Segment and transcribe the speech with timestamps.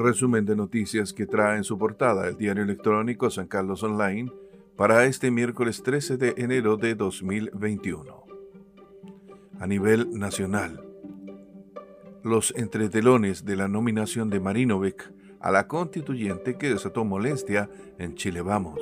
[0.00, 4.32] Resumen de noticias que trae en su portada el diario electrónico San Carlos Online
[4.74, 8.24] para este miércoles 13 de enero de 2021.
[9.58, 10.82] A nivel nacional,
[12.22, 18.40] los entretelones de la nominación de Marinovec a la constituyente que desató molestia en Chile
[18.40, 18.80] Vamos.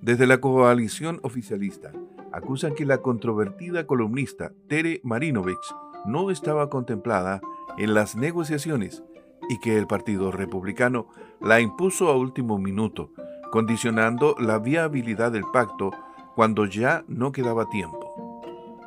[0.00, 1.90] Desde la coalición oficialista
[2.30, 5.74] acusan que la controvertida columnista Tere Marinovich
[6.06, 7.40] no estaba contemplada
[7.76, 9.02] en las negociaciones
[9.50, 11.08] y que el Partido Republicano
[11.40, 13.10] la impuso a último minuto,
[13.50, 15.90] condicionando la viabilidad del pacto
[16.36, 18.40] cuando ya no quedaba tiempo.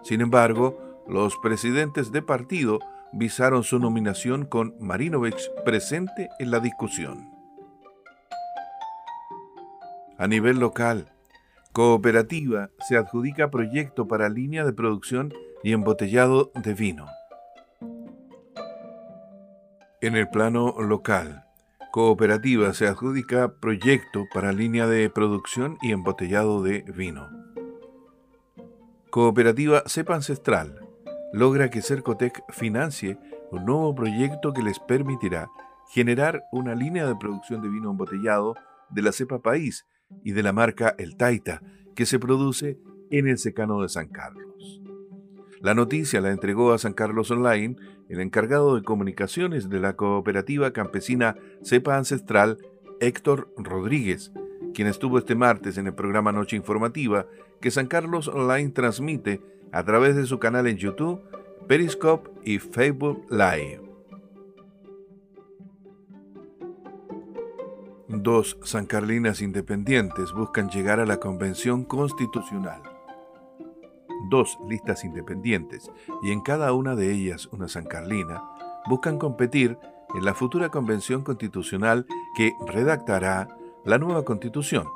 [0.04, 2.80] Sin embargo, los presidentes de partido
[3.12, 7.30] visaron su nominación con Marinovich presente en la discusión.
[10.18, 11.12] A nivel local,
[11.74, 17.08] Cooperativa se adjudica proyecto para línea de producción y embotellado de vino.
[20.04, 21.46] En el plano local,
[21.94, 27.30] Cooperativa se adjudica proyecto para línea de producción y embotellado de vino.
[29.10, 30.86] Cooperativa Cepa Ancestral
[31.32, 33.18] logra que Cercotec financie
[33.50, 35.50] un nuevo proyecto que les permitirá
[35.88, 38.56] generar una línea de producción de vino embotellado
[38.90, 39.88] de la cepa país
[40.22, 41.62] y de la marca El Taita,
[41.96, 42.78] que se produce
[43.10, 44.82] en el secano de San Carlos.
[45.62, 47.78] La noticia la entregó a San Carlos Online
[48.14, 52.60] el encargado de comunicaciones de la cooperativa campesina Cepa Ancestral,
[53.00, 54.32] Héctor Rodríguez,
[54.74, 57.26] quien estuvo este martes en el programa Noche Informativa
[57.60, 59.42] que San Carlos Online transmite
[59.72, 61.22] a través de su canal en YouTube,
[61.68, 63.82] Periscope y Facebook Live.
[68.08, 72.93] Dos sancarlinas independientes buscan llegar a la Convención Constitucional.
[74.30, 78.44] Dos listas independientes, y en cada una de ellas una sancarlina,
[78.88, 79.78] buscan competir
[80.16, 83.48] en la futura Convención Constitucional que redactará
[83.86, 84.88] la nueva Constitución,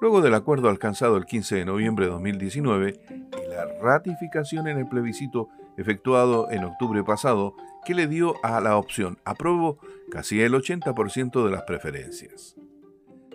[0.00, 4.88] luego del acuerdo alcanzado el 15 de noviembre de 2019 y la ratificación en el
[4.88, 9.78] plebiscito efectuado en octubre pasado que le dio a la opción apruebo
[10.10, 12.56] casi el 80% de las preferencias.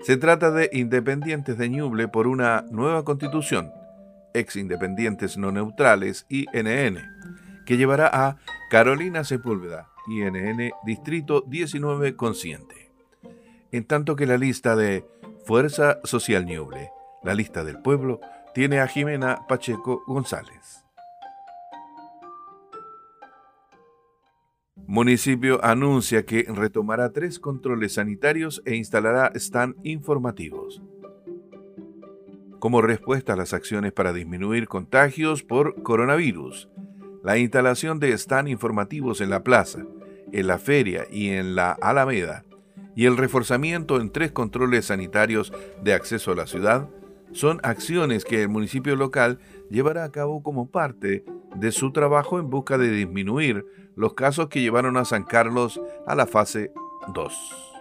[0.02, 3.72] Se trata de independientes de Ñuble por una nueva constitución,
[4.38, 7.00] ex independientes no neutrales, INN,
[7.66, 8.38] que llevará a
[8.70, 12.92] Carolina Sepúlveda, INN Distrito 19 Consciente.
[13.72, 15.06] En tanto que la lista de
[15.46, 16.90] Fuerza Social Ñuble,
[17.24, 18.20] la lista del pueblo,
[18.54, 20.86] tiene a Jimena Pacheco González.
[24.88, 30.82] Municipio anuncia que retomará tres controles sanitarios e instalará stand informativos.
[32.60, 36.70] Como respuesta a las acciones para disminuir contagios por coronavirus,
[37.24, 39.86] la instalación de stand informativos en la plaza,
[40.32, 42.46] en la feria y en la Alameda,
[42.96, 45.52] y el reforzamiento en tres controles sanitarios
[45.84, 46.90] de acceso a la ciudad,
[47.34, 49.40] son acciones que el municipio local
[49.70, 53.66] llevará a cabo como parte de su trabajo en busca de disminuir
[53.96, 56.72] los casos que llevaron a San Carlos a la fase
[57.14, 57.75] 2.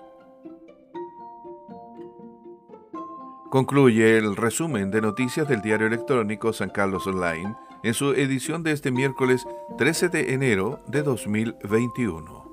[3.54, 7.54] Concluye el resumen de noticias del diario electrónico San Carlos Online
[7.84, 9.46] en su edición de este miércoles
[9.78, 12.43] 13 de enero de 2021.